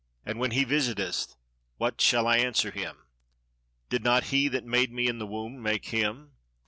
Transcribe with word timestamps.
And 0.25 0.39
when 0.39 0.49
he 0.49 0.63
visiteth, 0.63 1.35
what 1.77 2.01
shall 2.01 2.25
I 2.25 2.37
answer 2.37 2.71
him? 2.71 3.03
Did 3.89 4.03
not 4.03 4.23
he 4.33 4.47
that 4.47 4.65
made 4.65 4.91
me 4.91 5.07
in 5.07 5.19
the 5.19 5.27
womb 5.27 5.61
make 5.61 5.89
him? 5.89 6.31